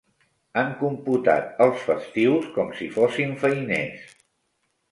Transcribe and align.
Han 0.61 0.71
computat 0.79 1.61
els 1.67 1.85
festius 1.91 2.49
com 2.57 2.73
si 2.81 2.89
fossin 2.99 3.39
feiners. 3.45 4.19